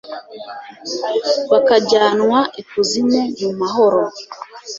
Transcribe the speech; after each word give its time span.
bakajyanwa 1.51 2.39
ikuzimu 2.61 3.19
mu 3.39 3.49
mahoro 3.59 4.01